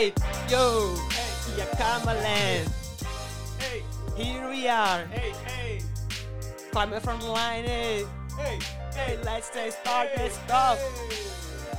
[0.00, 0.14] Hey,
[0.48, 0.96] yo,
[1.60, 2.72] Yakama Land.
[3.60, 3.84] Hey,
[4.16, 5.04] Here we are.
[5.12, 5.84] hey, hey,
[6.72, 7.64] Climate from the line.
[7.68, 8.06] Hey,
[8.40, 8.58] hey,
[8.96, 10.80] hey, let's stay start this stuff.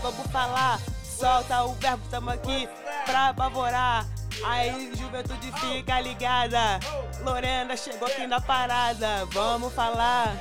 [0.05, 2.69] Vamos falar, solta o verbo, tamo aqui
[3.09, 4.05] pra apavorar.
[4.45, 6.77] Aí, juventude fica ligada.
[7.25, 9.25] Lorena chegou aqui na parada.
[9.33, 10.37] Vamos falar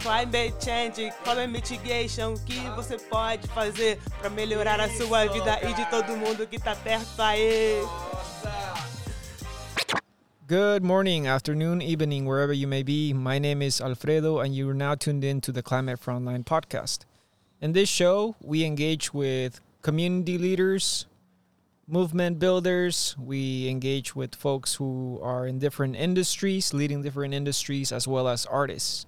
[0.00, 2.34] climate change, climate mitigation.
[2.34, 6.58] O que você pode fazer pra melhorar a sua vida e de todo mundo que
[6.58, 7.82] perto aí.
[10.48, 13.12] Good morning, afternoon, evening, wherever you may be.
[13.12, 17.04] My name is Alfredo, and you're now tuned in to the Climate Frontline podcast.
[17.60, 21.06] In this show, we engage with community leaders,
[21.86, 23.14] movement builders.
[23.16, 28.44] We engage with folks who are in different industries, leading different industries, as well as
[28.46, 29.06] artists.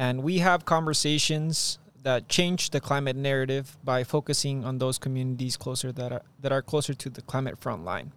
[0.00, 5.92] And we have conversations that change the climate narrative by focusing on those communities closer
[5.92, 8.12] that are, that are closer to the climate front line.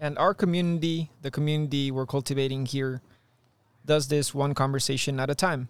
[0.00, 3.00] And our community, the community we're cultivating here,
[3.84, 5.68] does this one conversation at a time.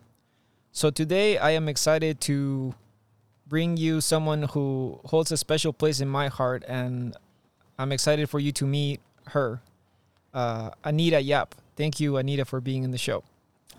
[0.73, 2.75] So today I am excited to
[3.47, 7.15] bring you someone who holds a special place in my heart, and
[7.79, 9.61] I'm excited for you to meet her,
[10.33, 11.55] uh, Anita Yap.
[11.77, 13.25] Thank you, Anita, for being in the show.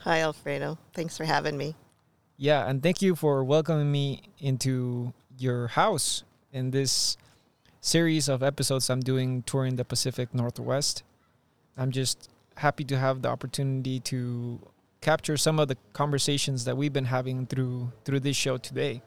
[0.08, 0.78] Hi, Alfredo.
[0.94, 1.76] Thanks for having me.
[2.38, 7.18] Yeah, and thank you for welcoming me into your house in this
[7.82, 11.04] series of episodes I'm doing touring the Pacific Northwest.
[11.76, 14.62] I'm just happy to have the opportunity to
[15.02, 19.02] capture some of the conversations that we've been having through through this show today.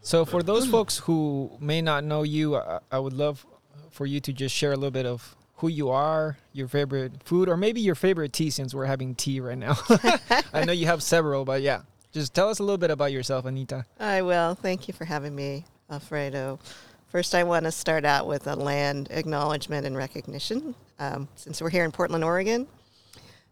[0.00, 0.72] So for those mm.
[0.72, 3.46] folks who may not know you, I, I would love
[3.90, 7.48] for you to just share a little bit of who you are, your favorite food,
[7.48, 9.76] or maybe your favorite tea since we're having tea right now.
[10.52, 11.82] I know you have several, but yeah.
[12.10, 13.86] Just tell us a little bit about yourself, Anita.
[14.00, 14.56] I will.
[14.56, 16.58] Thank you for having me, Alfredo.
[17.06, 21.70] First, I want to start out with a land acknowledgement and recognition um, since we're
[21.70, 22.66] here in Portland, Oregon.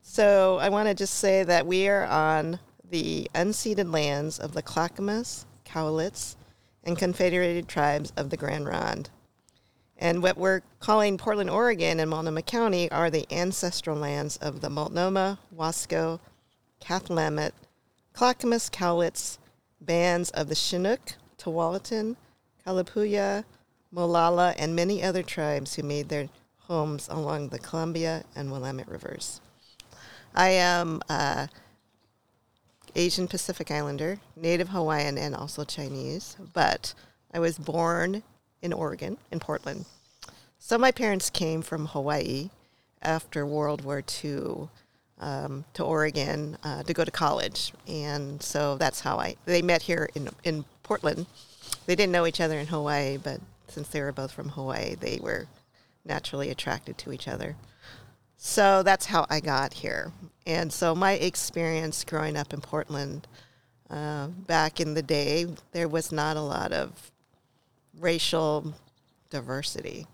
[0.02, 2.58] So, I want to just say that we are on
[2.90, 6.34] the unceded lands of the Clackamas, Cowlitz,
[6.82, 9.10] and Confederated Tribes of the Grand Ronde.
[10.00, 14.70] And what we're calling Portland, Oregon, and Multnomah County are the ancestral lands of the
[14.70, 16.20] Multnomah, Wasco,
[16.80, 17.52] Cathlamet,
[18.14, 19.36] Clackamas, Cowlitz,
[19.78, 22.16] bands of the Chinook, Tualatin,
[22.66, 23.44] Kalapuya,
[23.92, 29.42] Molalla, and many other tribes who made their homes along the Columbia and Willamette rivers.
[30.34, 31.50] I am a
[32.94, 36.94] Asian Pacific Islander, Native Hawaiian, and also Chinese, but
[37.34, 38.22] I was born
[38.62, 39.86] in Oregon, in Portland.
[40.58, 42.50] So my parents came from Hawaii
[43.02, 44.68] after World War II
[45.18, 49.36] um, to Oregon uh, to go to college, and so that's how I.
[49.44, 51.26] They met here in in Portland.
[51.86, 55.18] They didn't know each other in Hawaii, but since they were both from Hawaii, they
[55.22, 55.46] were
[56.04, 57.56] naturally attracted to each other.
[58.36, 60.12] So that's how I got here.
[60.46, 63.26] And so my experience growing up in Portland
[63.90, 67.10] uh, back in the day, there was not a lot of
[68.00, 68.74] racial
[69.28, 70.06] diversity,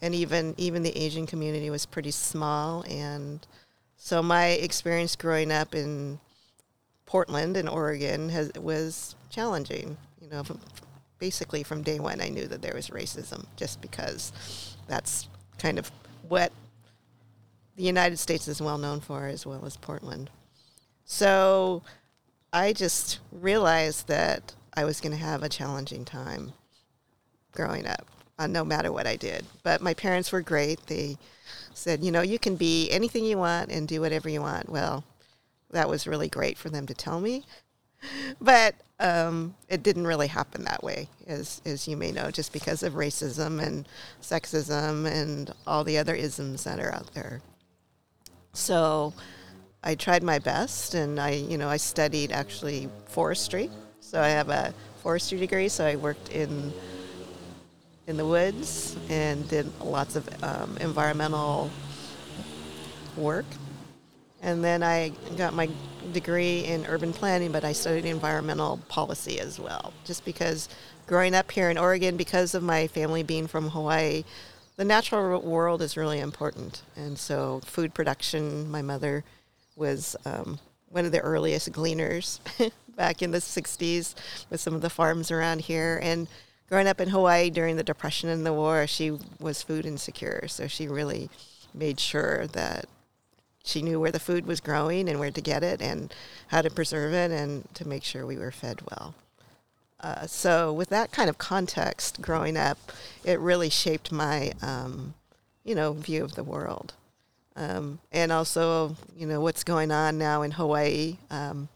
[0.00, 2.82] and even even the Asian community was pretty small.
[2.88, 3.46] And
[3.96, 6.20] so my experience growing up in
[7.06, 9.96] Portland in Oregon has was challenging.
[10.20, 10.60] You know, from,
[11.18, 15.90] basically from day one, I knew that there was racism, just because that's kind of
[16.28, 16.52] what
[17.76, 20.30] the United States is well known for, as well as Portland.
[21.04, 21.82] So
[22.52, 26.52] I just realized that I was going to have a challenging time
[27.52, 28.06] growing up,
[28.38, 29.44] uh, no matter what I did.
[29.62, 30.86] But my parents were great.
[30.86, 31.18] They
[31.74, 34.68] said, you know, you can be anything you want and do whatever you want.
[34.68, 35.04] Well,
[35.70, 37.44] that was really great for them to tell me.
[38.40, 42.82] But um, it didn't really happen that way, as, as you may know, just because
[42.82, 43.86] of racism and
[44.22, 47.42] sexism and all the other isms that are out there.
[48.54, 49.12] So
[49.82, 53.70] I tried my best, and I, you know, I studied actually forestry.
[54.00, 55.68] So I have a forestry degree.
[55.68, 56.72] So I worked in
[58.10, 61.70] in the woods and did lots of um, environmental
[63.16, 63.46] work.
[64.42, 65.70] And then I got my
[66.12, 69.92] degree in urban planning, but I studied environmental policy as well.
[70.04, 70.68] Just because
[71.06, 74.24] growing up here in Oregon, because of my family being from Hawaii,
[74.76, 76.82] the natural world is really important.
[76.96, 79.24] And so, food production, my mother
[79.76, 80.58] was um,
[80.88, 82.40] one of the earliest gleaners
[82.96, 84.14] back in the 60s
[84.48, 86.00] with some of the farms around here.
[86.02, 86.28] And
[86.70, 90.46] growing up in Hawaii during the Depression and the war, she was food insecure.
[90.48, 91.28] So, she really
[91.74, 92.86] made sure that
[93.62, 96.14] she knew where the food was growing and where to get it and
[96.48, 99.14] how to preserve it and to make sure we were fed well.
[100.00, 102.78] Uh, so, with that kind of context growing up,
[103.24, 105.14] it really shaped my, um,
[105.64, 106.94] you know, view of the world.
[107.56, 111.68] Um, and also, you know, what's going on now in Hawaii, um,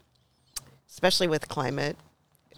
[0.89, 1.97] especially with climate,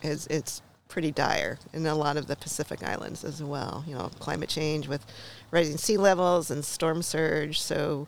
[0.01, 3.83] is it's pretty dire in a lot of the Pacific Islands as well.
[3.87, 5.05] You know, climate change with
[5.51, 7.59] rising sea levels and storm surge.
[7.59, 8.07] So,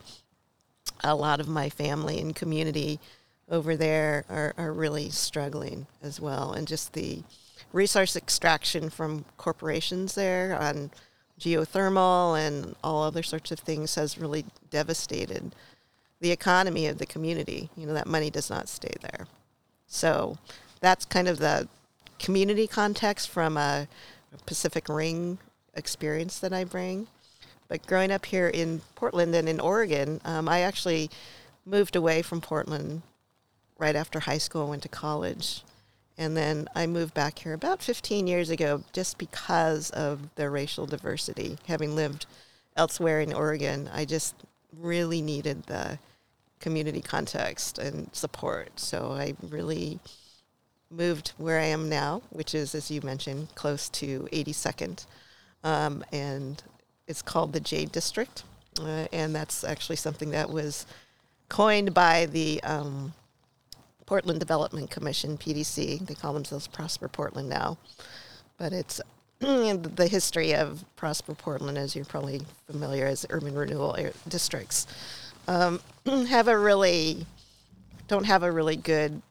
[1.03, 2.99] a lot of my family and community
[3.49, 6.53] over there are, are really struggling as well.
[6.53, 7.23] And just the
[7.71, 10.91] resource extraction from corporations there on
[11.39, 15.55] geothermal and all other sorts of things has really devastated
[16.19, 17.69] the economy of the community.
[17.75, 19.27] You know, that money does not stay there.
[19.87, 20.37] So
[20.81, 21.67] that's kind of the
[22.19, 23.87] community context from a
[24.45, 25.39] Pacific Ring
[25.73, 27.07] experience that I bring.
[27.67, 31.09] But growing up here in Portland and in Oregon, um, I actually
[31.65, 33.01] moved away from Portland
[33.77, 35.63] right after high school, went to college.
[36.17, 40.85] And then I moved back here about 15 years ago just because of the racial
[40.85, 41.57] diversity.
[41.67, 42.25] Having lived
[42.75, 44.35] elsewhere in Oregon, I just
[44.77, 45.97] really needed the
[46.59, 48.79] community context and support.
[48.79, 49.99] So I really
[50.91, 55.05] moved where I am now, which is, as you mentioned, close to 82nd.
[55.63, 56.61] Um, and
[57.07, 58.43] it's called the Jade District.
[58.79, 60.85] Uh, and that's actually something that was
[61.49, 63.13] coined by the um,
[64.05, 66.05] Portland Development Commission, PDC.
[66.05, 67.77] They call themselves Prosper Portland now.
[68.57, 69.01] But it's
[69.39, 73.97] the history of Prosper Portland, as you're probably familiar as urban renewal
[74.27, 74.87] districts,
[75.47, 77.25] um, have a really,
[78.07, 79.21] don't have a really good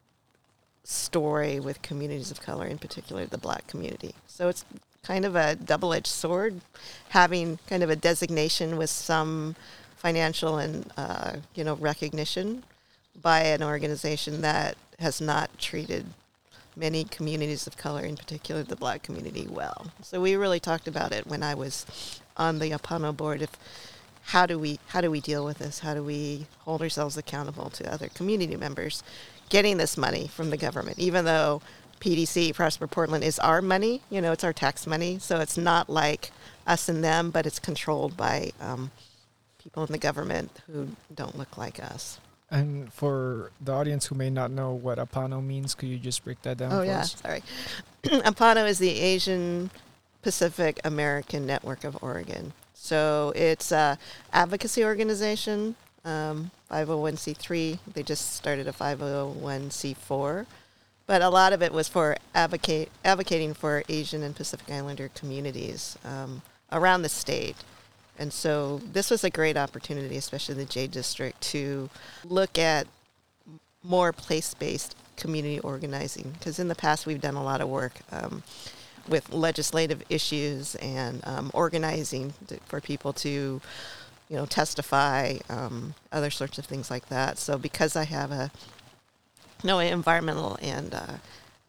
[0.88, 4.14] story with communities of color, in particular the black community.
[4.26, 4.64] So it's
[5.02, 6.62] kind of a double edged sword,
[7.10, 9.54] having kind of a designation with some
[9.96, 12.64] financial and uh, you know recognition
[13.20, 16.06] by an organization that has not treated
[16.74, 19.88] many communities of color, in particular the black community, well.
[20.02, 21.84] So we really talked about it when I was
[22.36, 23.42] on the Apano board.
[23.42, 23.50] If
[24.22, 25.80] how do we how do we deal with this?
[25.80, 29.02] How do we hold ourselves accountable to other community members
[29.48, 31.62] getting this money from the government, even though
[32.00, 34.02] PDC Prosper Portland is our money.
[34.10, 36.30] You know, it's our tax money, so it's not like
[36.66, 38.90] us and them, but it's controlled by um,
[39.62, 42.20] people in the government who don't look like us.
[42.50, 46.40] And for the audience who may not know what Apano means, could you just break
[46.42, 46.72] that down?
[46.72, 47.16] Oh yeah, us?
[47.20, 47.42] sorry.
[48.04, 49.70] Apano is the Asian
[50.22, 52.52] Pacific American Network of Oregon.
[52.74, 53.98] So it's a
[54.32, 57.78] advocacy organization, um, 501c3.
[57.92, 60.46] They just started a 501c4,
[61.06, 65.98] but a lot of it was for advocate advocating for Asian and Pacific Islander communities
[66.04, 66.42] um,
[66.72, 67.56] around the state.
[68.18, 71.88] And so this was a great opportunity, especially the Jade District, to
[72.24, 72.86] look at
[73.82, 76.32] more place based community organizing.
[76.32, 78.42] Because in the past, we've done a lot of work um,
[79.08, 83.60] with legislative issues and um, organizing to, for people to,
[84.28, 87.38] you know, testify, um, other sorts of things like that.
[87.38, 88.50] So because I have a
[89.64, 91.14] know, environmental and uh,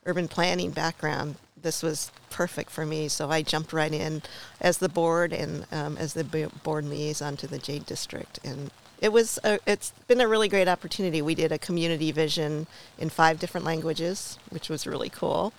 [0.06, 3.08] urban planning background, this was perfect for me.
[3.08, 4.22] So I jumped right in
[4.62, 6.24] as the board and um, as the
[6.64, 8.72] board liaison to the Jade District, and
[9.02, 11.22] it was a, it's been a really great opportunity.
[11.22, 12.68] We did a community vision
[12.98, 15.54] in five different languages, which was really cool.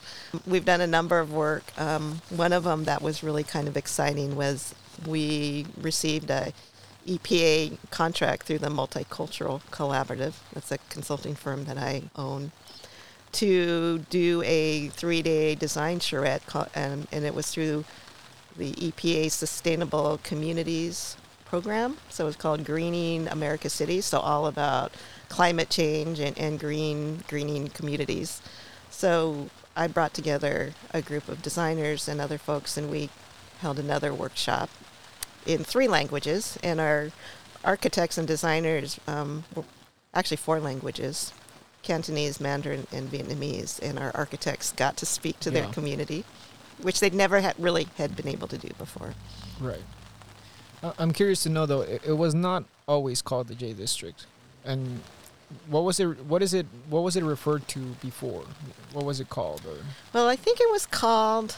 [0.46, 1.64] We've done a number of work.
[1.78, 4.74] Um, one of them that was really kind of exciting was
[5.06, 6.52] we received a
[7.06, 10.34] EPA contract through the Multicultural Collaborative.
[10.52, 12.52] That's a consulting firm that I own
[13.32, 16.42] to do a three day design charrette,
[16.74, 17.84] and, um, and it was through
[18.56, 21.96] the EPA Sustainable Communities program.
[22.08, 24.92] So it's called Greening America Cities, so all about
[25.28, 28.42] climate change and, and green greening communities.
[28.90, 33.10] So I brought together a group of designers and other folks, and we
[33.60, 34.70] held another workshop
[35.46, 36.58] in three languages.
[36.62, 37.10] And our
[37.64, 39.44] architects and designers, um,
[40.14, 41.32] actually four languages,
[41.82, 45.60] Cantonese, Mandarin, and Vietnamese, and our architects got to speak to yeah.
[45.60, 46.24] their community,
[46.82, 49.14] which they'd never had really had been able to do before.
[49.60, 49.82] Right.
[50.98, 51.82] I'm curious to know though.
[51.82, 54.26] It, it was not always called the Jade District,
[54.64, 55.02] and
[55.68, 56.24] what was it?
[56.24, 56.66] What is it?
[56.88, 58.44] What was it referred to before?
[58.92, 59.62] What was it called?
[59.66, 59.76] Or?
[60.12, 61.56] Well, I think it was called.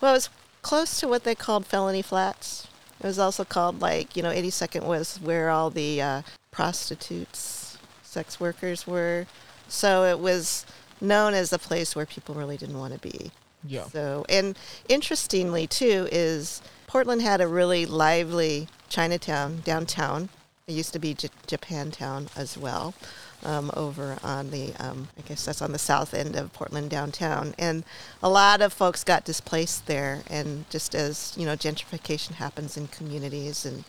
[0.00, 0.30] Well, it was
[0.62, 2.68] close to what they called Felony Flats.
[3.00, 8.38] It was also called like you know, 82nd was where all the uh, prostitutes, sex
[8.38, 9.26] workers were.
[9.68, 10.66] So it was
[11.00, 13.30] known as a place where people really didn't want to be.
[13.64, 13.84] Yeah.
[13.84, 20.28] So, and interestingly too is Portland had a really lively Chinatown downtown.
[20.66, 22.94] It used to be J- Japantown as well.
[23.44, 27.54] Um, over on the, um, I guess that's on the south end of Portland downtown.
[27.58, 27.84] And
[28.22, 30.22] a lot of folks got displaced there.
[30.28, 33.84] And just as, you know, gentrification happens in communities and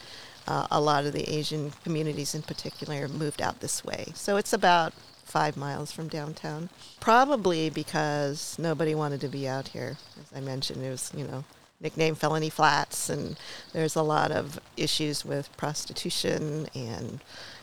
[0.47, 4.07] uh, a lot of the Asian communities in particular moved out this way.
[4.15, 4.93] So it's about
[5.23, 6.69] five miles from downtown.
[6.99, 9.97] Probably because nobody wanted to be out here.
[10.19, 11.43] As I mentioned, it was, you know,
[11.79, 13.37] nicknamed Felony Flats, and
[13.73, 17.19] there's a lot of issues with prostitution, and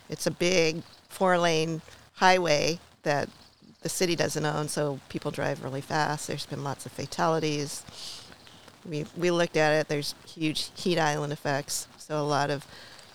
[0.09, 0.83] it's a big
[1.19, 1.83] four lane
[2.15, 3.29] highway that
[3.83, 6.29] the city doesn't own, so people drive really fast.
[6.29, 7.83] There's been lots of fatalities.
[8.89, 12.67] We, we looked at it, there's huge heat island effects, so a lot of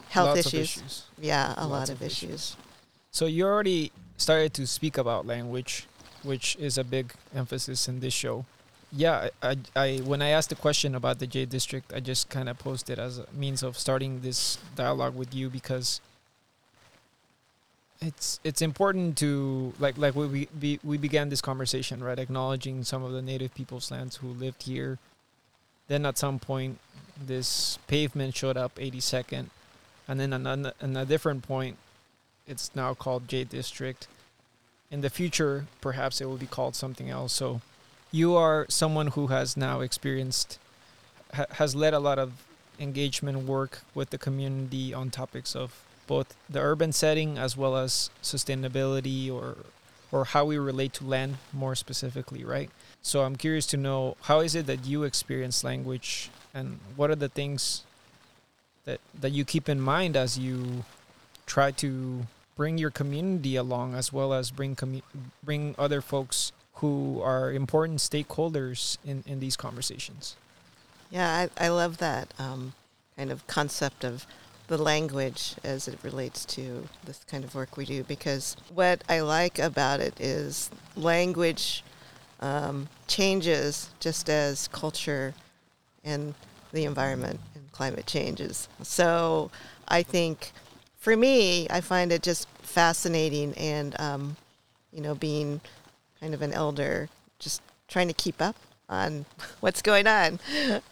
[0.10, 0.78] health Lots of issues.
[0.78, 1.04] issues.
[1.20, 2.56] Yeah, a Lots lot of of issues.
[3.12, 5.88] So you already started to speak about language,
[6.24, 8.46] which is a big emphasis in this show.
[8.92, 12.30] Yeah, I, I, I when I asked the question about the Jade District, I just
[12.30, 16.00] kind of posed it as a means of starting this dialogue with you because
[18.06, 23.04] it's it's important to like like we we we, began this conversation right, acknowledging some
[23.04, 25.00] of the native peoples' lands who lived here.
[25.88, 26.80] Then at some point,
[27.20, 29.48] this pavement showed up 82nd,
[30.08, 31.78] and then another a different point
[32.48, 34.08] it's now called Jade District.
[34.92, 37.34] In the future, perhaps it will be called something else.
[37.34, 37.62] So,
[38.12, 40.60] you are someone who has now experienced,
[41.34, 42.46] ha- has led a lot of
[42.80, 48.10] engagement work with the community on topics of both the urban setting as well as
[48.22, 49.58] sustainability or
[50.12, 52.70] or how we relate to land more specifically, right?
[53.02, 57.16] So I'm curious to know how is it that you experience language and what are
[57.16, 57.84] the things
[58.86, 60.84] that that you keep in mind as you
[61.46, 65.02] try to bring your community along as well as bring commu-
[65.44, 70.36] bring other folks who are important stakeholders in, in these conversations.
[71.10, 72.74] Yeah, I, I love that um,
[73.16, 74.26] kind of concept of
[74.68, 79.20] the language as it relates to this kind of work we do because what I
[79.20, 81.84] like about it is language
[82.40, 85.34] um, changes just as culture
[86.04, 86.34] and
[86.72, 88.68] the environment and climate changes.
[88.82, 89.52] So
[89.88, 90.52] I think
[90.98, 94.36] for me, I find it just fascinating and, um,
[94.92, 95.62] you know, being
[96.20, 98.56] kind of an elder, just trying to keep up
[98.90, 99.26] on
[99.60, 100.40] what's going on,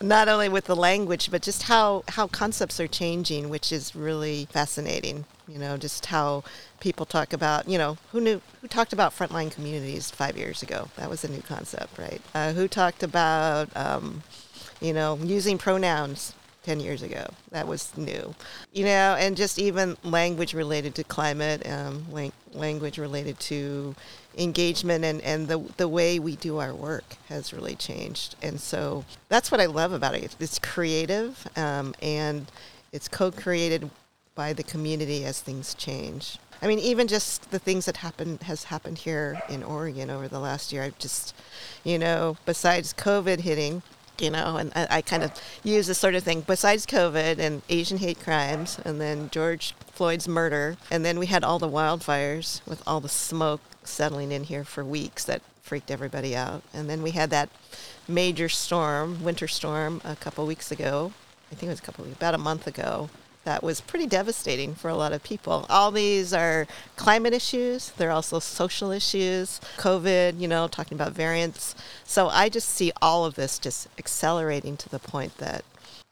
[0.01, 4.47] not only with the language, but just how, how concepts are changing, which is really
[4.51, 5.25] fascinating.
[5.47, 6.43] You know, just how
[6.79, 10.89] people talk about, you know, who knew, who talked about frontline communities five years ago?
[10.95, 12.21] That was a new concept, right?
[12.33, 14.23] Uh, who talked about, um,
[14.79, 16.33] you know, using pronouns
[16.63, 17.25] 10 years ago.
[17.51, 18.35] That was new.
[18.71, 23.95] You know, and just even language related to climate, um, lang- language related to
[24.37, 28.35] engagement and, and the, the way we do our work has really changed.
[28.41, 30.35] And so that's what I love about it.
[30.39, 32.45] It's creative um, and
[32.91, 33.89] it's co created
[34.35, 36.37] by the community as things change.
[36.61, 40.39] I mean, even just the things that happen has happened here in Oregon over the
[40.39, 40.83] last year.
[40.83, 41.33] I've just,
[41.83, 43.81] you know, besides COVID hitting,
[44.21, 45.31] you know, and I, I kind of
[45.63, 46.41] use this sort of thing.
[46.41, 51.43] Besides COVID and Asian hate crimes, and then George Floyd's murder, and then we had
[51.43, 56.35] all the wildfires with all the smoke settling in here for weeks that freaked everybody
[56.35, 56.61] out.
[56.73, 57.49] And then we had that
[58.07, 61.13] major storm, winter storm, a couple weeks ago.
[61.51, 63.09] I think it was a couple weeks, about a month ago.
[63.43, 65.65] That was pretty devastating for a lot of people.
[65.69, 67.89] All these are climate issues.
[67.91, 69.59] They're also social issues.
[69.77, 71.73] COVID, you know, talking about variants.
[72.03, 75.65] So I just see all of this just accelerating to the point that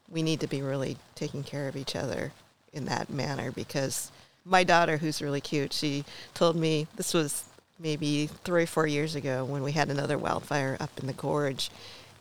[0.10, 2.32] we need to be really taking care of each other
[2.74, 4.12] in that manner because
[4.44, 7.44] my daughter, who's really cute, she told me this was
[7.80, 11.70] maybe three or four years ago when we had another wildfire up in the gorge.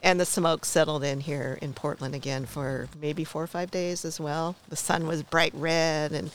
[0.03, 4.05] And the smoke settled in here in Portland again for maybe four or five days
[4.05, 4.55] as well.
[4.69, 6.31] The sun was bright red and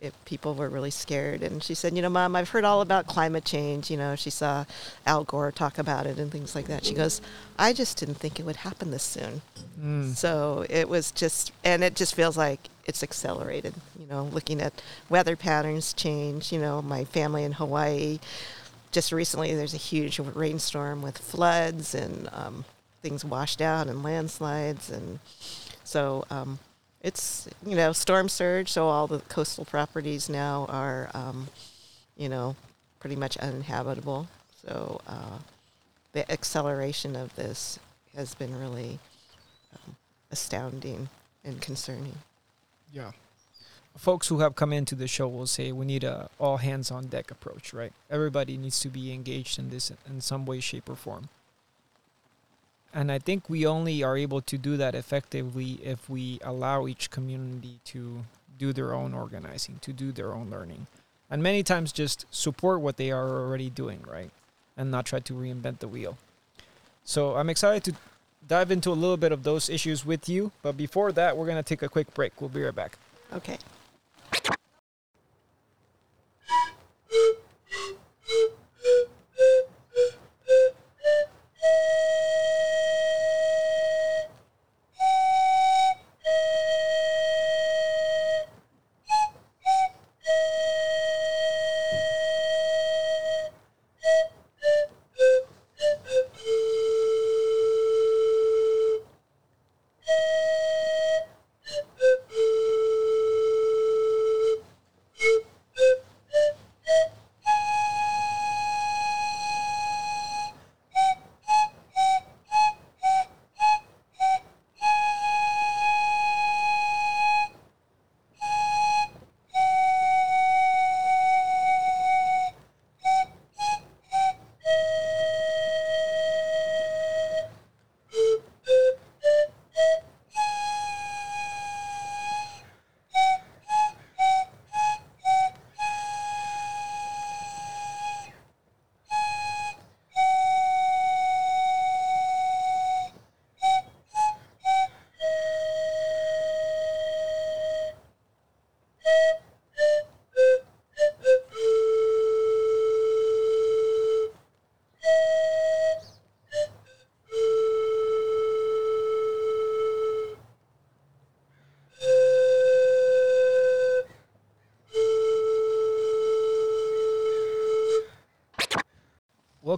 [0.00, 1.42] it, people were really scared.
[1.42, 3.90] And she said, You know, Mom, I've heard all about climate change.
[3.90, 4.64] You know, she saw
[5.06, 6.84] Al Gore talk about it and things like that.
[6.84, 7.20] She goes,
[7.58, 9.42] I just didn't think it would happen this soon.
[9.80, 10.14] Mm.
[10.14, 13.74] So it was just, and it just feels like it's accelerated.
[13.98, 16.52] You know, looking at weather patterns change.
[16.52, 18.20] You know, my family in Hawaii,
[18.92, 22.64] just recently there's a huge rainstorm with floods and um,
[23.08, 24.90] things washed out and landslides.
[24.90, 25.18] And
[25.84, 26.58] so um,
[27.00, 28.70] it's, you know, storm surge.
[28.70, 31.48] So all the coastal properties now are, um,
[32.16, 32.56] you know,
[33.00, 34.28] pretty much uninhabitable.
[34.66, 35.38] So uh,
[36.12, 37.78] the acceleration of this
[38.14, 38.98] has been really
[39.72, 39.96] um,
[40.30, 41.08] astounding
[41.44, 42.16] and concerning.
[42.92, 43.12] Yeah.
[43.96, 47.06] Folks who have come into the show will say we need a all hands on
[47.06, 47.92] deck approach, right?
[48.08, 51.28] Everybody needs to be engaged in this in some way, shape, or form.
[52.92, 57.10] And I think we only are able to do that effectively if we allow each
[57.10, 58.24] community to
[58.58, 60.86] do their own organizing, to do their own learning.
[61.30, 64.30] and many times just support what they are already doing, right?
[64.76, 66.16] And not try to reinvent the wheel.
[67.04, 67.92] So I'm excited to
[68.46, 70.52] dive into a little bit of those issues with you.
[70.62, 72.40] But before that, we're going to take a quick break.
[72.40, 72.98] We'll be right back.
[73.32, 73.58] Okay.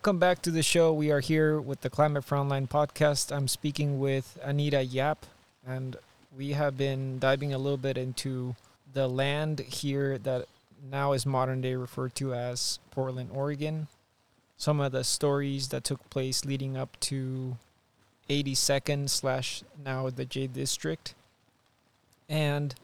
[0.00, 0.94] Welcome back to the show.
[0.94, 3.36] We are here with the Climate Frontline podcast.
[3.36, 5.26] I'm speaking with Anita Yap,
[5.66, 5.94] and
[6.34, 8.56] we have been diving a little bit into
[8.94, 10.46] the land here that
[10.90, 13.88] now is modern day referred to as Portland, Oregon.
[14.56, 17.58] Some of the stories that took place leading up to
[18.30, 21.12] 82nd slash now the Jade District.
[22.26, 22.74] And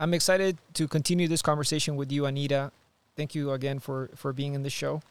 [0.00, 2.72] I'm excited to continue this conversation with you, Anita.
[3.18, 5.02] Thank you again for, for being in the show.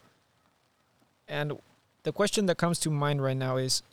[1.28, 1.54] And
[2.04, 3.84] the question that comes to mind right now is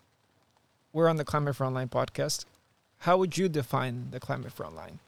[0.92, 2.44] we're on the Climate Frontline podcast.
[2.98, 4.98] How would you define the Climate Frontline?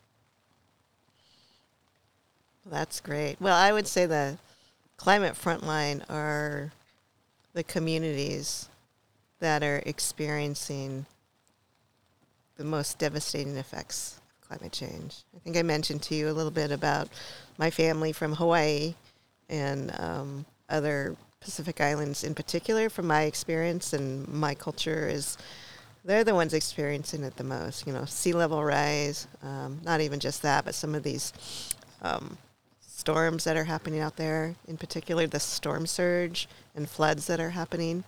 [2.69, 3.37] That's great.
[3.41, 4.39] Well, I would say the
[4.97, 6.73] climate frontline are
[7.53, 8.69] the communities
[9.39, 11.07] that are experiencing
[12.57, 15.23] the most devastating effects of climate change.
[15.35, 17.09] I think I mentioned to you a little bit about
[17.59, 18.95] my family from Hawaii
[19.49, 25.39] and um, other Pacific Islands in particular, from my experience and my culture, is
[26.05, 27.87] they're the ones experiencing it the most.
[27.87, 31.33] You know, sea level rise, um, not even just that, but some of these
[32.03, 32.39] um,
[32.81, 37.51] storms that are happening out there, in particular the storm surge and floods that are
[37.51, 38.05] happening.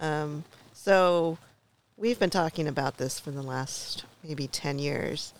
[0.00, 1.38] Um, so
[1.96, 5.32] we've been talking about this for the last maybe 10 years.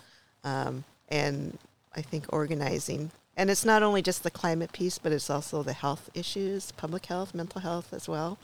[0.44, 1.58] Um, and
[1.94, 5.72] I think organizing and it's not only just the climate piece, but it's also the
[5.72, 8.38] health issues, public health, mental health as well,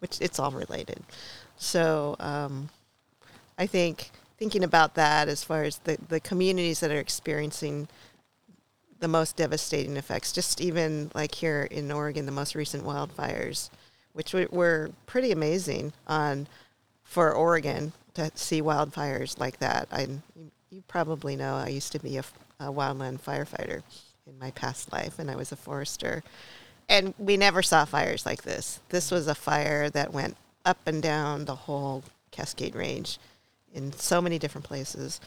[0.00, 1.00] which it's all related.
[1.56, 2.68] So um,
[3.58, 7.88] I think thinking about that as far as the, the communities that are experiencing
[9.00, 13.70] the most devastating effects, just even like here in Oregon, the most recent wildfires,
[14.12, 16.46] which were pretty amazing on
[17.04, 19.88] for Oregon to see wildfires like that.
[19.92, 20.08] I,
[20.70, 22.24] you probably know I used to be a,
[22.60, 23.82] a wildland firefighter
[24.26, 26.22] in my past life, and I was a forester.
[26.88, 28.80] And we never saw fires like this.
[28.90, 33.18] This was a fire that went up and down the whole Cascade Range
[33.74, 35.20] in so many different places.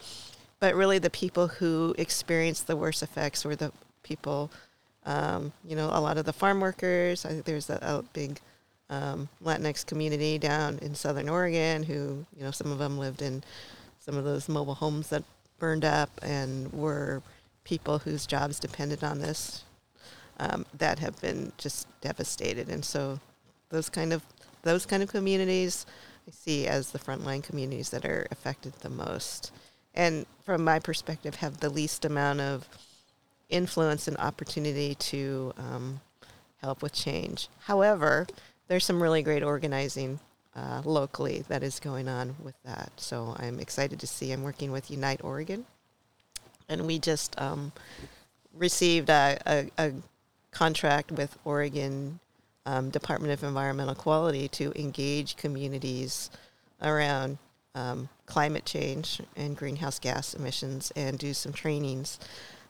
[0.58, 4.50] But really, the people who experienced the worst effects were the people,
[5.06, 7.24] um, you know, a lot of the farm workers.
[7.24, 8.40] I think there's a, a big
[8.90, 13.42] um, Latinx community down in Southern Oregon who, you know, some of them lived in
[14.00, 15.22] some of those mobile homes that
[15.58, 17.22] burned up and were
[17.70, 19.62] people whose jobs depended on this
[20.40, 22.68] um, that have been just devastated.
[22.68, 23.20] And so
[23.68, 24.22] those kind of
[24.62, 25.86] those kind of communities
[26.26, 29.52] I see as the frontline communities that are affected the most.
[29.94, 32.68] And from my perspective, have the least amount of
[33.48, 36.00] influence and opportunity to um,
[36.60, 37.48] help with change.
[37.60, 38.26] However,
[38.68, 40.18] there's some really great organizing
[40.56, 42.90] uh, locally that is going on with that.
[42.96, 44.32] So I'm excited to see.
[44.32, 45.64] I'm working with Unite Oregon,
[46.70, 47.72] and we just um,
[48.54, 49.92] received a, a, a,
[50.52, 52.18] contract with Oregon
[52.66, 56.30] um, Department of Environmental Quality to engage communities
[56.82, 57.38] around
[57.74, 62.18] um, climate change and greenhouse gas emissions and do some trainings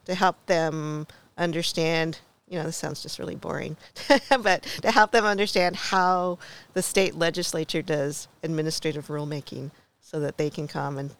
[0.05, 1.07] to help them
[1.39, 2.19] understand
[2.51, 3.77] you know, this sounds just really boring,
[4.43, 6.37] but to help them understand how
[6.75, 11.13] the state legislature does administrative rulemaking so that they can come and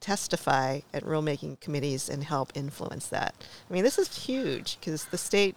[0.00, 3.34] testify at rulemaking committees and help influence that.
[3.68, 5.56] I mean, this is huge because the state,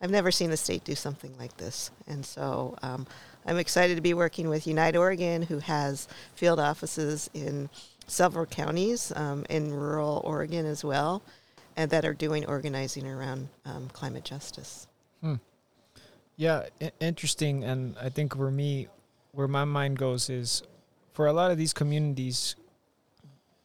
[0.00, 1.90] I've never seen the state do something like this.
[2.06, 3.06] And so um,
[3.46, 7.70] I'm excited to be working with Unite Oregon, who has field offices in
[8.06, 11.22] several counties um, in rural Oregon as well,
[11.76, 14.86] and that are doing organizing around um, climate justice.
[15.20, 15.36] Hmm.
[16.36, 17.64] Yeah, I- interesting.
[17.64, 18.88] And I think for me,
[19.32, 20.62] where my mind goes is
[21.14, 22.56] for a lot of these communities,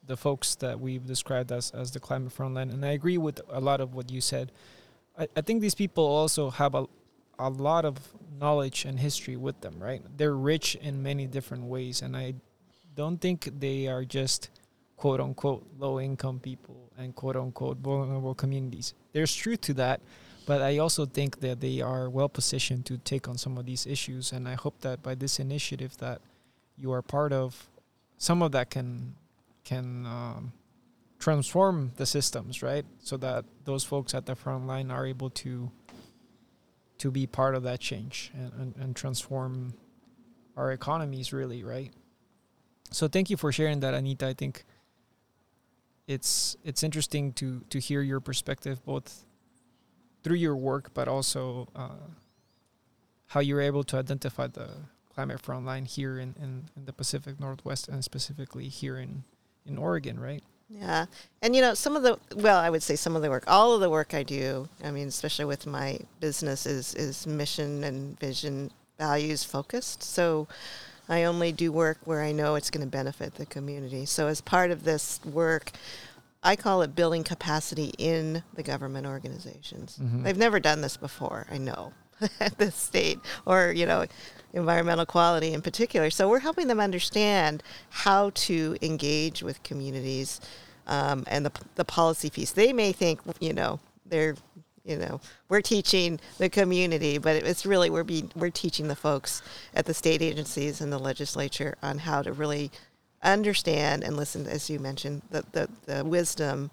[0.08, 3.60] the folks that we've described as, as the climate frontline, and I agree with a
[3.60, 4.50] lot of what you said.
[5.16, 6.86] I, I think these people also have a,
[7.38, 7.98] a lot of
[8.40, 10.02] knowledge and history with them, right?
[10.16, 12.34] They're rich in many different ways, and I
[12.96, 14.50] don't think they are just
[14.96, 18.94] quote unquote low income people and quote unquote vulnerable communities.
[19.12, 20.00] There's truth to that,
[20.46, 23.86] but I also think that they are well positioned to take on some of these
[23.86, 26.22] issues, and I hope that by this initiative that
[26.76, 27.68] you are part of,
[28.16, 29.14] some of that can
[29.68, 30.52] can um,
[31.18, 32.86] transform the systems, right?
[33.00, 35.70] So that those folks at the front line are able to
[36.98, 39.74] to be part of that change and, and, and transform
[40.56, 41.92] our economies really, right?
[42.90, 44.26] So thank you for sharing that, Anita.
[44.26, 44.64] I think
[46.06, 49.26] it's it's interesting to to hear your perspective both
[50.22, 52.08] through your work, but also uh,
[53.28, 54.68] how you're able to identify the
[55.14, 59.24] climate front line here in, in, in the Pacific Northwest and specifically here in
[59.68, 60.42] in Oregon, right?
[60.68, 61.06] Yeah.
[61.40, 63.72] And, you know, some of the, well, I would say some of the work, all
[63.74, 68.18] of the work I do, I mean, especially with my business, is, is mission and
[68.20, 70.02] vision values focused.
[70.02, 70.46] So
[71.08, 74.04] I only do work where I know it's going to benefit the community.
[74.04, 75.72] So as part of this work,
[76.42, 79.98] I call it building capacity in the government organizations.
[80.00, 80.22] Mhm.
[80.24, 81.92] They've never done this before, I know,
[82.40, 84.06] at the state or, you know,
[84.52, 86.10] environmental quality in particular.
[86.10, 90.40] So we're helping them understand how to engage with communities
[90.86, 92.52] um, and the, the policy piece.
[92.52, 94.36] They may think, you know, they're,
[94.84, 99.42] you know, we're teaching the community, but it's really we're being we're teaching the folks
[99.74, 102.70] at the state agencies and the legislature on how to really
[103.22, 106.70] understand and listen, as you mentioned, the, the, the wisdom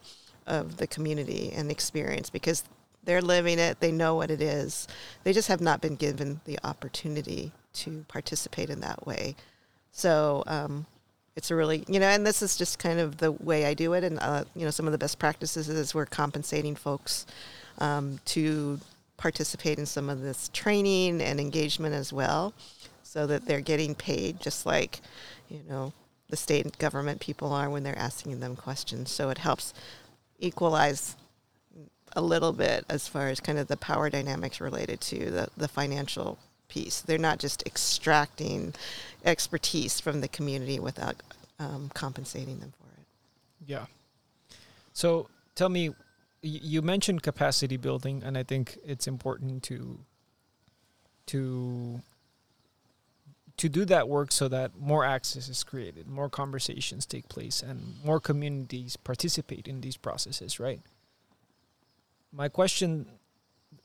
[0.48, 2.64] of the community and experience because
[3.06, 4.88] they're living it, they know what it is.
[5.24, 9.36] They just have not been given the opportunity to participate in that way.
[9.92, 10.86] So um,
[11.36, 13.94] it's a really, you know, and this is just kind of the way I do
[13.94, 14.04] it.
[14.04, 17.26] And, uh, you know, some of the best practices is we're compensating folks
[17.80, 18.80] um, to
[19.18, 22.54] participate in some of this training and engagement as well
[23.04, 25.00] so that they're getting paid just like,
[25.50, 25.94] you know,
[26.30, 29.12] the state government people are when they're asking them questions.
[29.12, 29.74] So it helps
[30.40, 31.16] equalize
[32.16, 35.68] a little bit as far as kind of the power dynamics related to the, the
[35.68, 37.02] financial piece.
[37.02, 38.74] They're not just extracting
[39.24, 41.22] expertise from the community without
[41.60, 43.06] um, compensating them for it.
[43.68, 43.86] Yeah.
[44.94, 45.92] So tell me,
[46.42, 50.00] you mentioned capacity building, and I think it's important to
[51.28, 52.02] to
[53.58, 57.96] to do that work so that more access is created, more conversations take place, and
[58.04, 60.60] more communities participate in these processes.
[60.60, 60.82] Right.
[62.36, 63.06] My question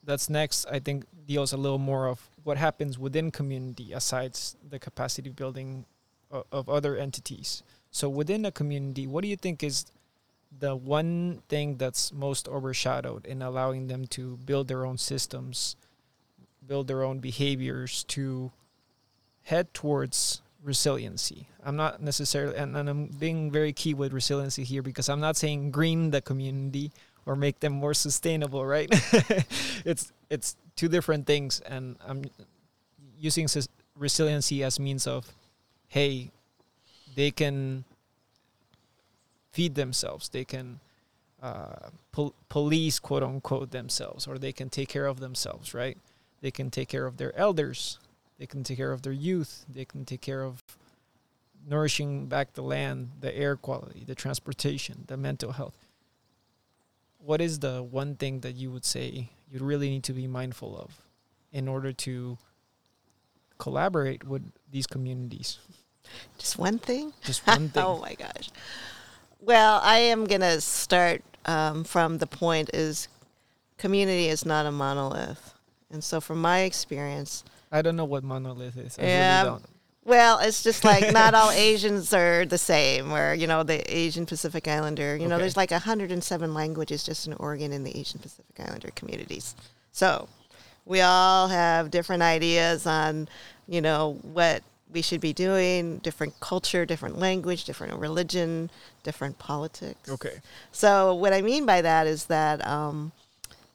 [0.03, 4.37] that's next, I think, deals a little more of what happens within community aside
[4.69, 5.85] the capacity building
[6.51, 7.63] of, other entities.
[7.93, 9.87] So within a community, what do you think is
[10.59, 15.77] the one thing that's most overshadowed in allowing them to build their own systems,
[16.67, 18.51] build their own behaviors to
[19.43, 21.47] head towards resiliency?
[21.63, 25.37] I'm not necessarily, and, and I'm being very key with resiliency here because I'm not
[25.37, 26.91] saying green the community
[27.27, 28.89] or make them more sustainable, right?
[29.85, 32.25] it's it's two different things, and I'm
[33.19, 33.47] using
[33.97, 35.33] resiliency as means of,
[35.89, 36.31] hey,
[37.15, 37.85] they can
[39.53, 40.81] feed themselves, they can
[41.43, 45.99] uh, pol- police quote unquote themselves, or they can take care of themselves, right?
[46.41, 47.99] They can take care of their elders,
[48.39, 50.63] they can take care of their youth, they can take care of
[51.69, 55.77] nourishing back the land, the air quality, the transportation, the mental health.
[57.25, 60.77] What is the one thing that you would say you really need to be mindful
[60.77, 61.03] of
[61.53, 62.39] in order to
[63.59, 65.59] collaborate with these communities?
[66.39, 67.13] Just one thing?
[67.23, 67.83] Just one thing.
[67.83, 68.51] oh my gosh.
[69.41, 73.09] Well, I am going to start um, from the point is
[73.79, 75.55] community is not a monolith.
[75.91, 78.99] And so from my experience, I don't know what monolith is.
[78.99, 79.67] I Yeah, really don't.
[80.05, 83.11] Well, it's just like not all Asians are the same.
[83.11, 85.43] Where you know the Asian Pacific Islander, you know, Okay.
[85.43, 89.55] there's like 107 languages just in Oregon in the Asian Pacific Islander communities.
[89.93, 90.29] So
[90.87, 93.29] we all have different ideas on,
[93.69, 98.71] you know, what we should be doing, different culture, different language, different religion,
[99.05, 100.09] different politics.
[100.11, 100.41] Okay.
[100.73, 103.13] So what I mean by that is that um,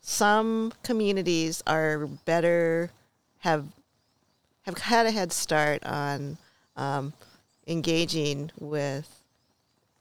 [0.02, 2.90] some communities are better
[3.40, 3.66] have
[4.66, 6.38] have had a head start on
[6.76, 7.14] um,
[7.68, 9.22] engaging with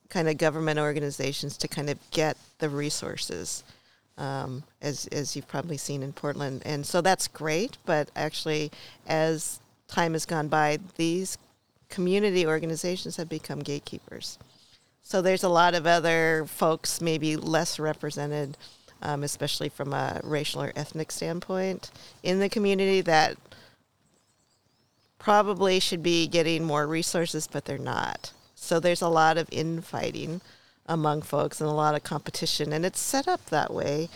[0.08, 3.64] kind of government organizations to kind of get the resources,
[4.16, 7.78] um, as as you've probably seen in Portland, and so that's great.
[7.84, 8.70] But actually,
[9.06, 11.36] as time has gone by, these
[11.88, 14.38] community organizations have become gatekeepers.
[15.02, 18.56] So there's a lot of other folks, maybe less represented,
[19.02, 21.90] um, especially from a racial or ethnic standpoint,
[22.22, 23.36] in the community that
[25.24, 28.30] probably should be getting more resources, but they're not.
[28.54, 30.42] So there's a lot of infighting
[30.86, 34.10] among folks and a lot of competition, and it's set up that way.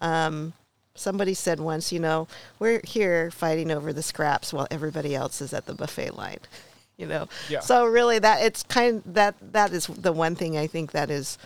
[0.00, 0.52] Um,
[0.94, 2.28] somebody said once, you know,
[2.60, 6.38] we're here fighting over the scraps while everybody else is at the buffet line.
[6.98, 7.60] You know, Yeah.
[7.60, 11.38] so really that it's kind that that is the one thing I think that is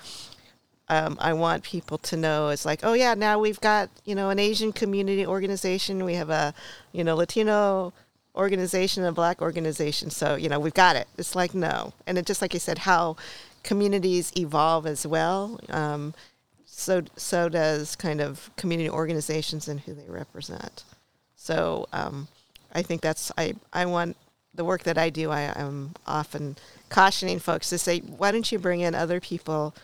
[0.89, 4.29] um, I want people to know is like, oh yeah, now we've got you know
[4.29, 6.53] an Asian community organization, we have a
[6.93, 7.95] you know Latino
[8.37, 11.09] organization, a Black organization, so you know we've got it.
[11.19, 13.17] It's like no, and it just like you said, how
[13.63, 15.59] communities evolve as well.
[15.71, 16.15] Um,
[16.67, 20.85] so so does kind of community organizations and who they represent.
[21.37, 22.29] So um,
[22.73, 24.17] I think that's I I want
[24.55, 25.31] the work that I do.
[25.31, 26.57] I am often
[26.89, 29.75] cautioning folks to say, why don't you bring in other people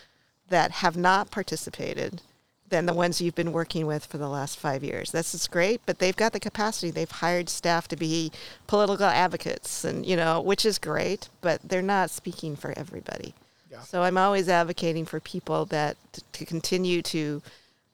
[0.49, 2.23] that have not participated
[2.73, 5.13] than the ones you've been working with for the last five years.
[5.13, 6.91] This is great, but they've got the capacity.
[6.91, 8.33] They've hired staff to be
[8.67, 13.35] political advocates, and you know, which is great, but they're not speaking for everybody.
[13.71, 13.83] Yeah.
[13.83, 17.43] So I'm always advocating for people that t- to continue to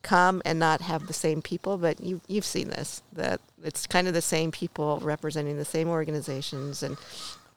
[0.03, 4.07] come and not have the same people, but you you've seen this that it's kind
[4.07, 6.97] of the same people representing the same organizations and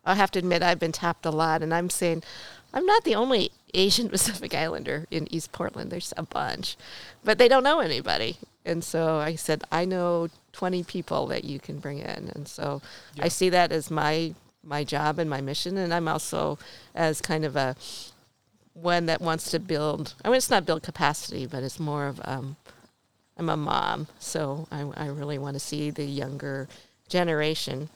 [0.03, 2.23] I have to admit I've been tapped a lot and I'm saying
[2.73, 5.91] I'm not the only Asian Pacific Islander in East Portland.
[5.91, 6.77] There's a bunch,
[7.23, 8.37] but they don't know anybody.
[8.65, 12.31] And so I said, I know 20 people that you can bring in.
[12.35, 12.81] And so
[13.15, 13.25] Yeah.
[13.25, 15.75] I see that as my my job and my mission.
[15.77, 16.59] And I'm also
[16.93, 17.75] as kind of a
[18.73, 20.13] one that wants to build.
[20.23, 22.57] I mean, it's not build capacity, but it's more of um,
[23.37, 26.67] I'm a mom, so I, I really want to see the younger
[27.09, 27.89] generation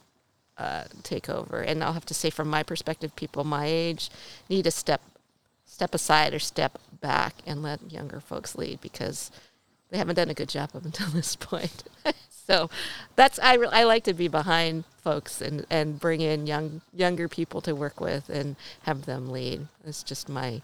[0.57, 1.61] uh, take over.
[1.61, 4.09] And I'll have to say, from my perspective, people my age
[4.49, 5.01] need to step
[5.65, 9.31] step aside or step back and let younger folks lead because
[9.89, 11.83] they haven't done a good job up until this point.
[12.29, 12.69] so
[13.15, 17.27] that's I re- I like to be behind folks and and bring in young younger
[17.27, 19.67] people to work with and have them lead.
[19.85, 20.61] It's just my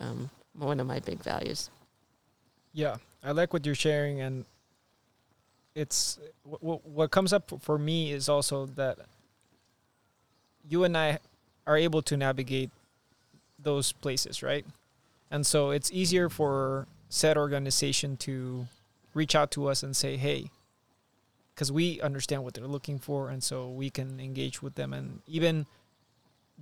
[0.00, 1.70] um, one of my big values.
[2.72, 4.44] Yeah, I like what you're sharing, and
[5.74, 8.98] it's what what comes up for me is also that
[10.68, 11.18] you and I
[11.66, 12.70] are able to navigate
[13.58, 14.66] those places, right?
[15.30, 18.66] And so it's easier for said organization to
[19.14, 20.50] reach out to us and say, "Hey,"
[21.54, 24.92] because we understand what they're looking for, and so we can engage with them.
[24.92, 25.66] And even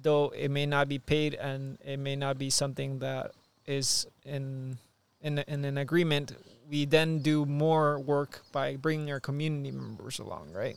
[0.00, 3.32] though it may not be paid and it may not be something that
[3.66, 4.78] is in
[5.20, 6.32] in, in an agreement,
[6.68, 10.76] we then do more work by bringing our community members along, right?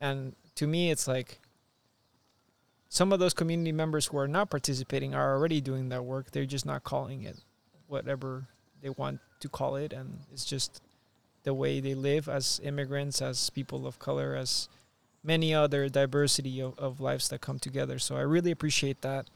[0.00, 1.38] And to me, it's like
[2.90, 6.32] some of those community members who are not participating are already doing that work.
[6.32, 7.36] They're just not calling it
[7.86, 8.48] whatever
[8.82, 10.82] they want to call it, and it's just
[11.44, 14.68] the way they live as immigrants, as people of color, as
[15.22, 17.98] many other diversity of, of lives that come together.
[18.00, 19.26] So I really appreciate that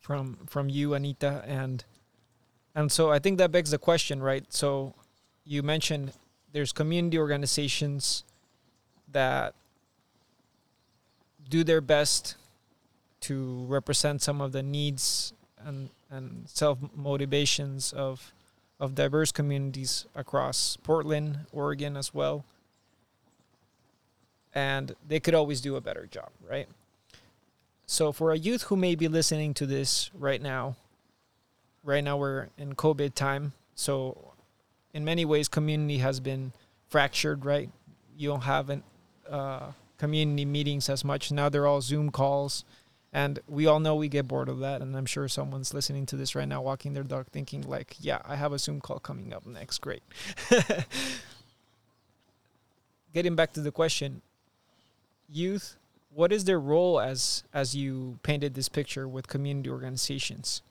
[0.00, 1.84] from from you, Anita, and
[2.74, 4.44] and so I think that begs the question, right?
[4.48, 4.94] So
[5.44, 6.12] you mentioned
[6.52, 8.24] there's community organizations
[9.12, 9.54] that
[11.48, 12.36] do their best
[13.22, 15.32] to represent some of the needs
[15.64, 18.32] and, and self motivations of
[18.80, 22.44] of diverse communities across Portland, Oregon as well.
[24.54, 26.68] And they could always do a better job, right?
[27.86, 30.76] So for a youth who may be listening to this right now,
[31.82, 33.52] right now we're in COVID time.
[33.74, 34.32] So
[34.94, 36.52] in many ways, community has been
[36.88, 37.70] fractured, right?
[38.16, 38.82] You don't have an,
[39.28, 41.32] uh, community meetings as much.
[41.32, 42.64] Now they're all Zoom calls.
[43.12, 44.82] And we all know we get bored of that.
[44.82, 48.20] And I'm sure someone's listening to this right now, walking their dog, thinking, like, yeah,
[48.24, 49.78] I have a Zoom call coming up next.
[49.78, 50.02] Great.
[53.14, 54.20] Getting back to the question
[55.28, 55.76] youth,
[56.12, 60.62] what is their role as as you painted this picture with community organizations?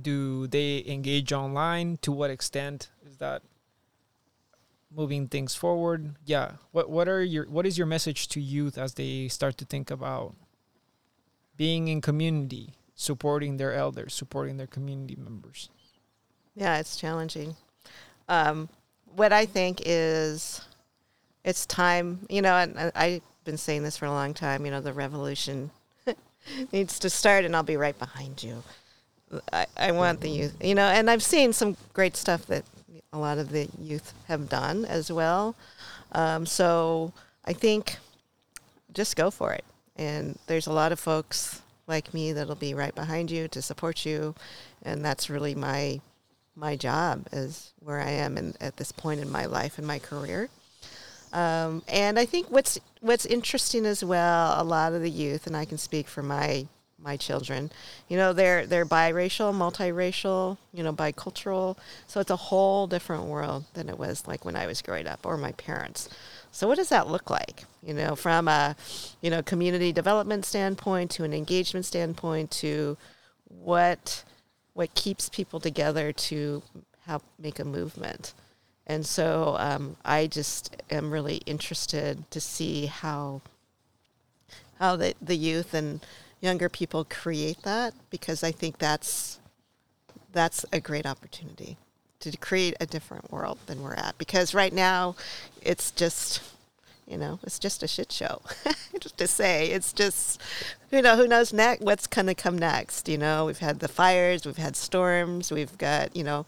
[0.00, 1.98] Do they engage online?
[2.02, 3.42] To what extent is that
[4.94, 6.14] moving things forward.
[6.24, 6.52] Yeah.
[6.72, 9.90] What what are your what is your message to youth as they start to think
[9.90, 10.34] about
[11.56, 15.70] being in community, supporting their elders, supporting their community members?
[16.54, 17.56] Yeah, it's challenging.
[18.28, 18.68] Um,
[19.16, 20.60] what I think is
[21.44, 24.80] it's time, you know, and I've been saying this for a long time, you know,
[24.80, 25.70] the revolution
[26.72, 28.62] needs to start, and I'll be right behind you.
[29.52, 32.64] I, I want the youth, you know, and I've seen some great stuff that
[33.12, 35.54] a lot of the youth have done as well.
[36.12, 37.12] Um, so
[37.44, 37.96] I think
[38.92, 39.64] just go for it.
[39.96, 44.04] And there's a lot of folks like me that'll be right behind you to support
[44.06, 44.34] you,
[44.82, 46.00] and that's really my
[46.56, 49.98] my job is where I am in, at this point in my life and my
[49.98, 50.48] career.
[51.32, 55.56] Um, and I think what's what's interesting as well, a lot of the youth, and
[55.56, 56.66] I can speak for my
[57.04, 57.70] my children,
[58.08, 61.76] you know, they're they're biracial, multiracial, you know, bicultural.
[62.06, 65.26] So it's a whole different world than it was like when I was growing up
[65.26, 66.08] or my parents.
[66.54, 67.64] So what does that look like?
[67.82, 68.76] You know, from a
[69.20, 72.96] you know community development standpoint to an engagement standpoint to
[73.48, 74.22] what
[74.72, 76.62] what keeps people together to
[77.06, 78.34] help make a movement.
[78.86, 83.42] And so um, I just am really interested to see how
[84.78, 86.06] how the, the youth and
[86.40, 89.40] younger people create that because I think that's
[90.32, 91.78] that's a great opportunity
[92.20, 94.16] to create a different world than we're at.
[94.18, 95.16] Because right now,
[95.62, 96.42] it's just
[97.06, 98.40] you know it's just a shit show.
[99.00, 100.40] just to say, it's just
[100.90, 103.08] you know who knows next what's going to come next.
[103.08, 106.46] You know, we've had the fires, we've had storms, we've got you know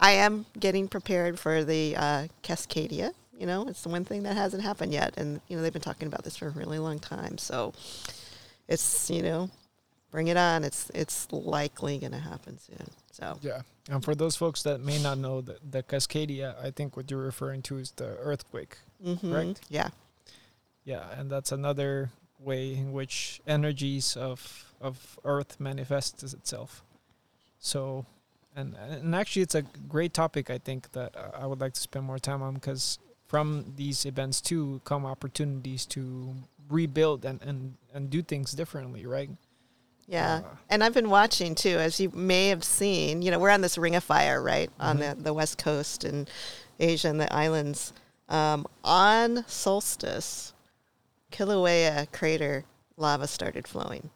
[0.00, 3.12] I am getting prepared for the uh, Cascadia.
[3.38, 5.82] You know, it's the one thing that hasn't happened yet, and you know they've been
[5.82, 7.38] talking about this for a really long time.
[7.38, 7.72] So
[8.68, 9.50] it's you know,
[10.10, 10.64] bring it on.
[10.64, 12.90] It's it's likely going to happen soon.
[13.18, 13.62] So Yeah.
[13.90, 17.20] And for those folks that may not know the, the Cascadia, I think what you're
[17.24, 18.76] referring to is the earthquake.
[19.04, 19.60] mhm, Correct.
[19.70, 19.88] Yeah,
[20.84, 26.82] Yeah, and that's another way in which energies of of Earth manifests itself.
[27.58, 28.06] So,
[28.54, 30.50] and and actually, it's a great topic.
[30.50, 34.40] I think that I would like to spend more time on because from these events
[34.40, 36.34] too come opportunities to
[36.70, 39.30] rebuild and and and do things differently, right?
[40.08, 40.40] Yeah.
[40.44, 43.22] Uh, And I've been watching too, as you may have seen.
[43.22, 45.16] You know, we're on this ring of fire, right, on Mhm.
[45.18, 46.28] the the west coast and
[46.80, 47.92] Asia and the islands.
[48.28, 50.52] Um, on solstice,
[51.32, 52.64] Kilauea crater
[52.96, 54.10] lava started flowing.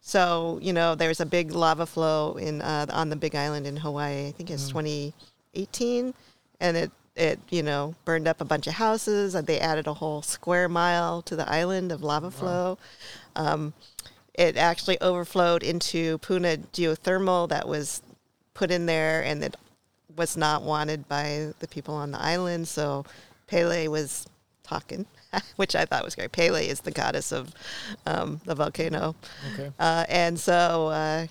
[0.00, 3.76] So you know, there's a big lava flow in uh, on the Big Island in
[3.78, 4.28] Hawaii.
[4.28, 5.12] I think it's Mm.
[5.54, 6.14] 2018,
[6.60, 9.34] and it it you know burned up a bunch of houses.
[9.34, 12.76] and They added a whole square mile to the island of lava flow.
[13.36, 13.72] Um,
[14.34, 18.02] it actually overflowed into Puna geothermal that was
[18.52, 19.56] put in there, and it
[20.16, 22.68] was not wanted by the people on the island.
[22.68, 23.04] So
[23.46, 24.26] Pele was
[24.62, 25.06] talking,
[25.56, 26.32] which I thought was great.
[26.32, 27.52] Pele is the goddess of
[28.06, 29.14] um, the volcano.
[29.52, 29.70] okay.
[29.78, 31.26] Uh, and so, uh,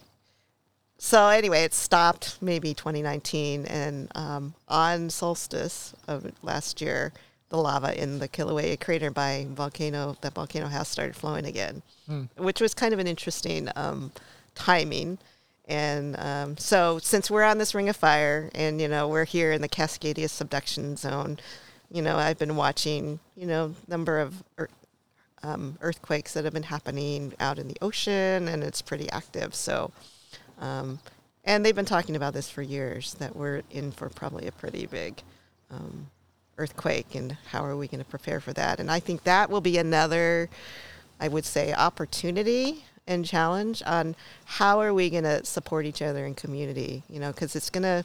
[0.97, 7.11] so anyway, it stopped maybe 2019, and um, on solstice of last year,
[7.49, 12.23] the lava in the Kilauea crater by volcano, that volcano has started flowing again, Hmm.
[12.35, 14.11] which was kind of an interesting um,
[14.55, 15.17] timing.
[15.65, 19.53] And um, so, since we're on this ring of fire, and you know we're here
[19.53, 21.39] in the Cascadia subduction zone,
[21.89, 24.69] you know I've been watching, you know, number of ear-
[25.43, 29.53] um, earthquakes that have been happening out in the ocean, and it's pretty active.
[29.55, 29.91] So,
[30.59, 30.99] um,
[31.43, 34.85] and they've been talking about this for years that we're in for probably a pretty
[34.85, 35.21] big
[35.69, 36.07] um,
[36.57, 38.79] earthquake, and how are we going to prepare for that?
[38.79, 40.49] And I think that will be another,
[41.23, 46.25] I would say, opportunity and challenge on how are we going to support each other
[46.25, 47.03] in community.
[47.09, 48.03] You know, because it's going to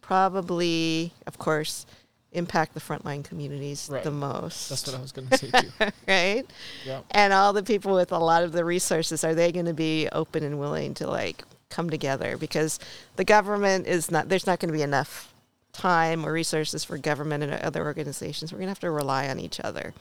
[0.00, 1.84] probably, of course,
[2.32, 4.02] impact the frontline communities Right.
[4.04, 5.70] the most That's what I was gonna say too.
[6.08, 6.44] right?
[6.86, 7.00] yeah.
[7.10, 10.08] And all the people with a lot of the resources, are they going to be
[10.12, 12.36] open and willing to like come together?
[12.36, 12.78] Because
[13.16, 15.29] the government is not, there's not going to be enough
[15.72, 18.52] time or resources for government and other organizations.
[18.52, 19.94] We're going to have to rely on each other.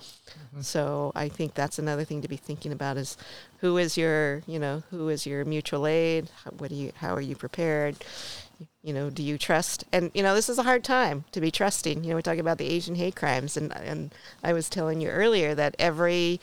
[0.55, 0.63] Mhm.
[0.63, 3.17] So I think that's another thing to be thinking about is
[3.59, 6.29] who is your, you know, who is your mutual aid?
[6.43, 7.97] How, what do you, how are you prepared?
[8.81, 9.83] You know, do you trust?
[9.91, 12.03] And you know, this is a hard time to be trusting.
[12.03, 14.13] You know, we talk about the Asian hate crimes, and and
[14.43, 16.39] I was telling you earlier that every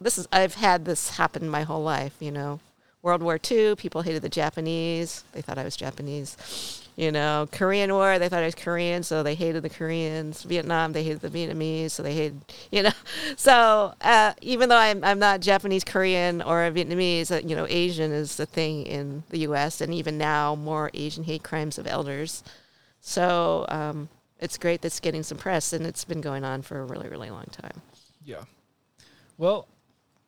[0.00, 2.14] this is I've had this happen my whole life.
[2.20, 2.60] You know,
[3.02, 5.24] World War II, people hated the Japanese.
[5.32, 6.36] They thought I was Japanese.
[6.96, 10.42] You know, Korean War, they thought I was Korean, so they hated the Koreans.
[10.42, 12.92] Vietnam, they hated the Vietnamese, so they hated, you know.
[13.36, 18.12] So uh, even though I'm, I'm not Japanese, Korean, or Vietnamese, uh, you know, Asian
[18.12, 19.80] is the thing in the U.S.
[19.80, 22.42] and even now more Asian hate crimes of elders.
[23.00, 26.84] So um, it's great that's getting some press, and it's been going on for a
[26.84, 27.80] really, really long time.
[28.24, 28.44] Yeah.
[29.38, 29.66] Well,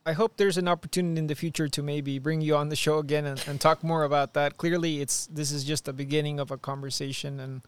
[0.04, 2.98] I hope there's an opportunity in the future to maybe bring you on the show
[2.98, 4.56] again and, and talk more about that.
[4.56, 7.62] Clearly, it's this is just the beginning of a conversation, and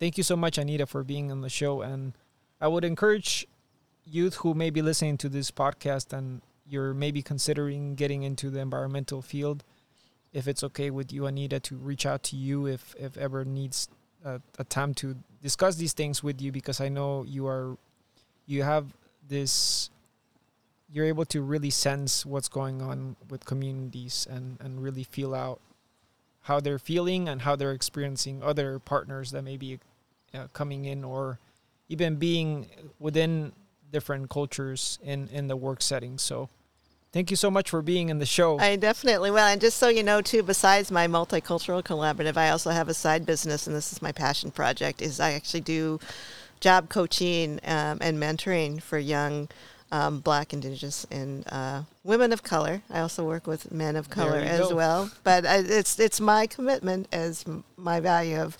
[0.00, 1.82] thank you so much, Anita, for being on the show.
[1.82, 2.14] And
[2.60, 3.46] I would encourage
[4.04, 8.60] youth who may be listening to this podcast and you're maybe considering getting into the
[8.60, 9.62] environmental field,
[10.32, 13.88] if it's okay with you, Anita, to reach out to you if if ever needs
[14.24, 17.76] a, a time to discuss these things with you, because I know you are
[18.46, 18.94] you have
[19.28, 19.90] this
[20.92, 25.60] you're able to really sense what's going on with communities and, and really feel out
[26.42, 29.78] how they're feeling and how they're experiencing other partners that may be
[30.34, 31.38] uh, coming in or
[31.88, 32.68] even being
[32.98, 33.52] within
[33.90, 36.18] different cultures in, in the work setting.
[36.18, 36.48] So
[37.12, 38.58] thank you so much for being in the show.
[38.58, 39.38] I definitely will.
[39.38, 43.24] And just so you know, too, besides my multicultural collaborative, I also have a side
[43.24, 46.00] business, and this is my passion project, is I actually do
[46.60, 49.48] job coaching um, and mentoring for young
[49.92, 52.82] um, Black, Indigenous, and uh, women of color.
[52.90, 54.74] I also work with men of color as go.
[54.74, 55.10] well.
[55.22, 58.56] But uh, it's it's my commitment as m- my value of,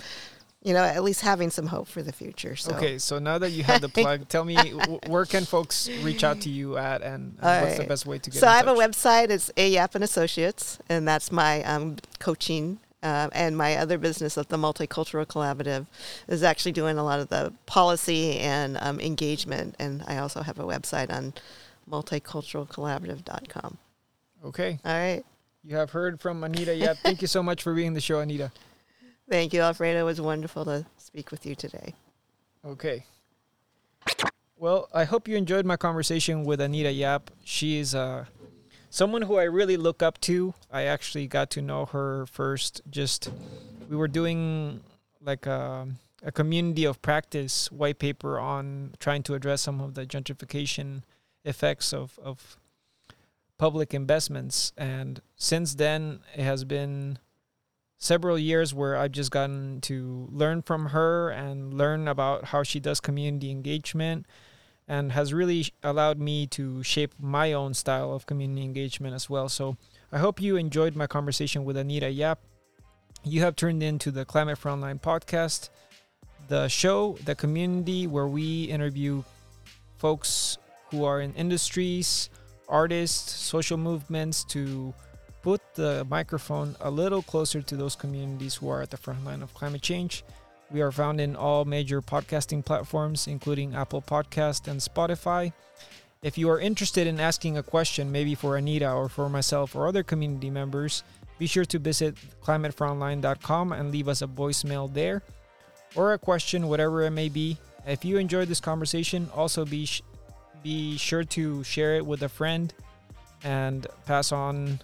[0.62, 2.54] you know, at least having some hope for the future.
[2.54, 2.74] So.
[2.74, 6.22] Okay, so now that you have the plug, tell me w- where can folks reach
[6.22, 8.38] out to you at, and, what's the best way to get?
[8.38, 9.30] So I have a website.
[9.30, 12.78] It's AYAP and Associates, and that's my um, coaching.
[13.02, 15.86] Uh, and my other business of the Multicultural Collaborative
[16.28, 19.74] is actually doing a lot of the policy and um, engagement.
[19.78, 21.34] And I also have a website on
[21.90, 23.78] multiculturalcollaborative.com.
[24.44, 25.24] Okay, All right.
[25.64, 26.74] you have heard from Anita.
[26.74, 28.50] Yeah, thank you so much for being the show, Anita.
[29.30, 30.00] Thank you, Alfredo.
[30.00, 31.94] It was wonderful to speak with you today.
[32.64, 33.04] Okay.
[34.58, 37.30] Well, I hope you enjoyed my conversation with Anita Yap.
[37.44, 38.26] She is uh,
[38.92, 40.52] someone who I really look up to.
[40.70, 42.82] I actually got to know her first.
[42.90, 43.30] Just
[43.88, 44.80] we were doing
[45.20, 45.88] like a,
[46.22, 51.02] a community of practice white paper on trying to address some of the gentrification
[51.42, 52.58] effects of, of
[53.56, 54.74] public investments.
[54.76, 57.18] And since then, it has been
[57.96, 62.78] several years where I've just gotten to learn from her and learn about how she
[62.78, 64.26] does community engagement
[64.88, 69.48] and has really allowed me to shape my own style of community engagement as well.
[69.48, 69.76] So
[70.10, 72.40] I hope you enjoyed my conversation with Anita Yap.
[73.24, 75.70] You have turned into the Climate Frontline podcast,
[76.48, 79.22] the show, the community where we interview
[79.98, 80.58] folks
[80.90, 82.28] who are in industries,
[82.68, 84.92] artists, social movements to
[85.42, 89.42] put the microphone a little closer to those communities who are at the front line
[89.42, 90.24] of climate change.
[90.72, 95.52] We are found in all major podcasting platforms, including Apple Podcast and Spotify.
[96.22, 99.86] If you are interested in asking a question, maybe for Anita or for myself or
[99.86, 101.02] other community members,
[101.38, 105.22] be sure to visit climatefrontline.com and leave us a voicemail there
[105.94, 107.58] or a question, whatever it may be.
[107.86, 110.02] If you enjoyed this conversation, also be sh-
[110.62, 112.72] be sure to share it with a friend
[113.42, 114.78] and pass on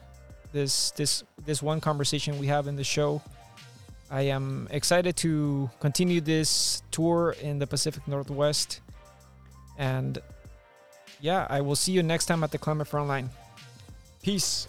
[0.53, 3.23] this this this one conversation we have in the show.
[4.11, 8.81] I am excited to continue this tour in the Pacific Northwest.
[9.77, 10.19] And
[11.21, 13.29] yeah, I will see you next time at the Climate Frontline.
[14.23, 14.69] Peace.